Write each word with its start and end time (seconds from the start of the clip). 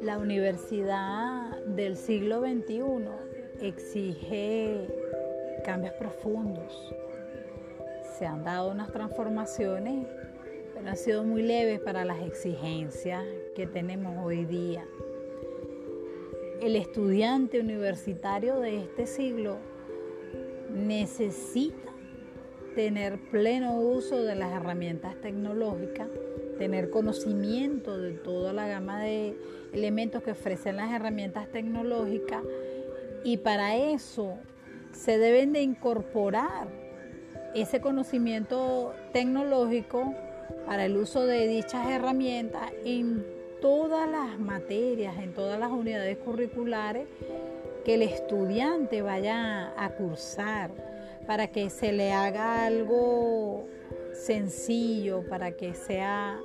La 0.00 0.16
universidad 0.16 1.58
del 1.66 1.96
siglo 1.96 2.40
XXI 2.40 2.80
exige 3.60 4.86
cambios 5.64 5.92
profundos. 5.94 6.94
Se 8.18 8.24
han 8.24 8.44
dado 8.44 8.70
unas 8.70 8.90
transformaciones, 8.92 10.06
pero 10.72 10.88
han 10.88 10.96
sido 10.96 11.24
muy 11.24 11.42
leves 11.42 11.80
para 11.80 12.06
las 12.06 12.22
exigencias 12.22 13.24
que 13.54 13.66
tenemos 13.66 14.24
hoy 14.24 14.46
día. 14.46 14.86
El 16.62 16.76
estudiante 16.76 17.60
universitario 17.60 18.58
de 18.60 18.78
este 18.78 19.06
siglo 19.06 19.58
necesita 20.70 21.87
tener 22.74 23.18
pleno 23.30 23.78
uso 23.80 24.22
de 24.22 24.34
las 24.34 24.52
herramientas 24.52 25.20
tecnológicas, 25.20 26.08
tener 26.58 26.90
conocimiento 26.90 27.98
de 27.98 28.12
toda 28.12 28.52
la 28.52 28.66
gama 28.66 29.02
de 29.02 29.36
elementos 29.72 30.22
que 30.22 30.32
ofrecen 30.32 30.76
las 30.76 30.92
herramientas 30.92 31.48
tecnológicas 31.48 32.42
y 33.24 33.38
para 33.38 33.76
eso 33.76 34.38
se 34.92 35.18
deben 35.18 35.52
de 35.52 35.62
incorporar 35.62 36.68
ese 37.54 37.80
conocimiento 37.80 38.94
tecnológico 39.12 40.14
para 40.66 40.84
el 40.84 40.96
uso 40.96 41.26
de 41.26 41.46
dichas 41.46 41.88
herramientas 41.90 42.70
en 42.84 43.24
todas 43.60 44.08
las 44.08 44.38
materias, 44.38 45.16
en 45.18 45.34
todas 45.34 45.58
las 45.58 45.70
unidades 45.70 46.16
curriculares 46.18 47.06
que 47.84 47.94
el 47.94 48.02
estudiante 48.02 49.02
vaya 49.02 49.72
a 49.82 49.90
cursar, 49.90 50.70
para 51.28 51.48
que 51.48 51.68
se 51.68 51.92
le 51.92 52.10
haga 52.10 52.64
algo 52.64 53.66
sencillo, 54.14 55.28
para 55.28 55.52
que 55.52 55.74
sea 55.74 56.40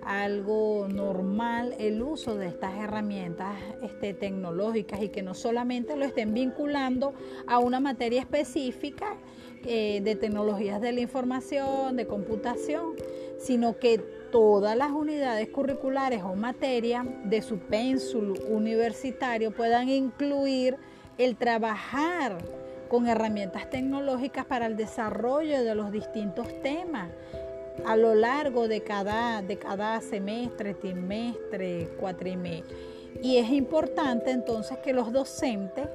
algo 0.00 0.88
normal 0.88 1.74
el 1.78 2.00
uso 2.00 2.34
de 2.34 2.46
estas 2.46 2.74
herramientas 2.78 3.54
este, 3.82 4.14
tecnológicas 4.14 5.02
y 5.02 5.10
que 5.10 5.20
no 5.20 5.34
solamente 5.34 5.94
lo 5.96 6.06
estén 6.06 6.32
vinculando 6.32 7.12
a 7.46 7.58
una 7.58 7.80
materia 7.80 8.22
específica 8.22 9.18
eh, 9.66 10.00
de 10.02 10.16
tecnologías 10.16 10.80
de 10.80 10.92
la 10.92 11.02
información, 11.02 11.94
de 11.94 12.06
computación, 12.06 12.94
sino 13.38 13.78
que 13.78 13.98
todas 14.32 14.74
las 14.74 14.92
unidades 14.92 15.50
curriculares 15.50 16.22
o 16.22 16.34
materias 16.34 17.04
de 17.24 17.42
su 17.42 17.58
pénsul 17.58 18.40
universitario 18.48 19.50
puedan 19.50 19.90
incluir 19.90 20.78
el 21.18 21.36
trabajar 21.36 22.38
con 22.94 23.08
herramientas 23.08 23.68
tecnológicas 23.70 24.46
para 24.46 24.66
el 24.66 24.76
desarrollo 24.76 25.64
de 25.64 25.74
los 25.74 25.90
distintos 25.90 26.46
temas 26.62 27.10
a 27.84 27.96
lo 27.96 28.14
largo 28.14 28.68
de 28.68 28.84
cada, 28.84 29.42
de 29.42 29.58
cada 29.58 30.00
semestre, 30.00 30.74
trimestre, 30.74 31.88
cuatrimestre. 31.98 32.72
Y 33.20 33.38
es 33.38 33.50
importante 33.50 34.30
entonces 34.30 34.78
que 34.78 34.92
los 34.92 35.12
docentes 35.12 35.88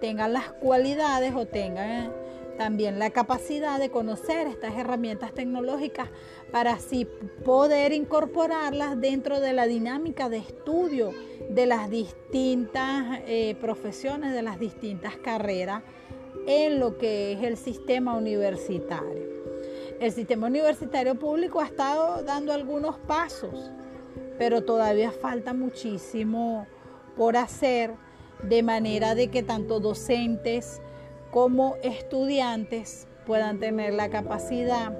tengan 0.00 0.32
las 0.32 0.50
cualidades 0.54 1.32
o 1.32 1.46
tengan 1.46 2.10
también 2.58 2.98
la 2.98 3.10
capacidad 3.10 3.78
de 3.78 3.90
conocer 3.90 4.48
estas 4.48 4.74
herramientas 4.74 5.32
tecnológicas 5.32 6.08
para 6.50 6.72
así 6.72 7.06
poder 7.44 7.92
incorporarlas 7.92 9.00
dentro 9.00 9.38
de 9.38 9.52
la 9.52 9.68
dinámica 9.68 10.28
de 10.28 10.38
estudio 10.38 11.12
de 11.50 11.66
las 11.66 11.88
distintas 11.88 13.20
eh, 13.28 13.54
profesiones, 13.60 14.32
de 14.32 14.42
las 14.42 14.58
distintas 14.58 15.16
carreras 15.18 15.84
en 16.46 16.80
lo 16.80 16.98
que 16.98 17.32
es 17.32 17.42
el 17.42 17.56
sistema 17.56 18.16
universitario. 18.16 19.32
El 20.00 20.10
sistema 20.10 20.48
universitario 20.48 21.14
público 21.14 21.60
ha 21.60 21.66
estado 21.66 22.22
dando 22.24 22.52
algunos 22.52 22.98
pasos, 22.98 23.70
pero 24.38 24.62
todavía 24.64 25.12
falta 25.12 25.54
muchísimo 25.54 26.66
por 27.16 27.36
hacer 27.36 27.92
de 28.42 28.62
manera 28.62 29.14
de 29.14 29.28
que 29.28 29.42
tanto 29.42 29.78
docentes 29.78 30.80
como 31.30 31.76
estudiantes 31.82 33.06
puedan 33.26 33.60
tener 33.60 33.94
la 33.94 34.10
capacidad 34.10 34.92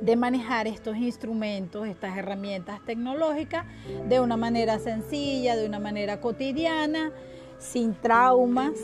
de 0.00 0.16
manejar 0.16 0.66
estos 0.66 0.96
instrumentos, 0.96 1.86
estas 1.86 2.18
herramientas 2.18 2.84
tecnológicas 2.84 3.64
de 4.08 4.20
una 4.20 4.36
manera 4.36 4.78
sencilla, 4.78 5.56
de 5.56 5.66
una 5.66 5.78
manera 5.78 6.20
cotidiana, 6.20 7.12
sin 7.58 7.94
traumas, 7.94 8.74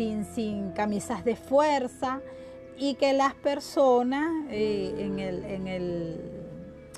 sin, 0.00 0.72
camisas 0.72 1.24
de 1.24 1.36
fuerza, 1.36 2.20
y 2.78 2.94
que 2.94 3.12
las 3.12 3.34
personas 3.34 4.46
eh, 4.48 4.94
en, 4.98 5.18
el, 5.18 5.44
en, 5.44 5.66
el, 5.66 6.20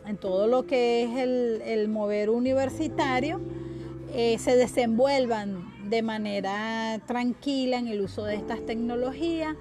en, 0.07 0.17
todo 0.17 0.47
lo 0.47 0.65
que 0.65 1.03
es 1.03 1.17
el, 1.17 1.89
mover 1.89 2.31
universitario 2.31 3.41
eh, 4.15 4.39
se 4.39 4.55
desenvuelvan 4.55 5.91
de 5.91 6.03
manera 6.03 7.01
tranquila 7.07 7.79
en 7.79 7.89
el 7.89 8.01
uso 8.01 8.25
de 8.25 8.37
estas 8.37 8.65
tecnologías. 8.65 9.57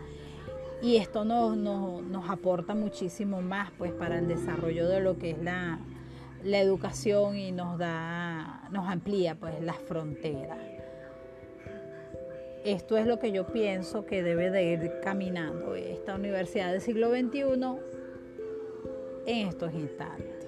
Y 0.84 0.97
esto 0.97 1.25
nos, 1.25 1.57
nos, 1.57 2.30
aporta 2.30 2.75
muchísimo 2.75 3.41
más 3.41 3.72
pues 3.78 3.91
para 3.91 4.19
el 4.19 4.28
desarrollo 4.28 4.88
de 4.88 5.00
lo 5.00 5.18
que 5.18 5.31
es 5.31 5.40
la, 5.40 5.80
la 6.44 6.59
educación 6.59 7.38
y 7.38 7.51
nos 7.51 7.78
da 7.78 8.68
nos 8.72 8.88
amplía 8.88 9.35
pues 9.35 9.62
las 9.62 9.78
fronteras 9.78 10.57
esto 12.63 12.97
es 12.97 13.07
lo 13.07 13.19
que 13.19 13.31
yo 13.31 13.47
pienso 13.47 14.05
que 14.05 14.23
debe 14.23 14.49
de 14.51 14.63
ir 14.63 14.91
caminando 15.01 15.75
esta 15.75 16.16
universidad 16.16 16.72
del 16.72 16.81
siglo 16.81 17.09
XXI 17.09 17.41
en 19.25 19.47
estos 19.47 19.73
instantes. 19.73 20.41